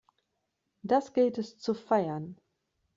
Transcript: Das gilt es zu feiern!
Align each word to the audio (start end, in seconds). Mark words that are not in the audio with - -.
Das 0.81 1.13
gilt 1.13 1.37
es 1.37 1.59
zu 1.59 1.75
feiern! 1.75 2.41